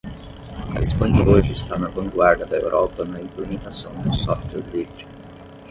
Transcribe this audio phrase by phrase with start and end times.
[0.75, 5.05] A Espanha hoje está na vanguarda da Europa na implementação do software livre.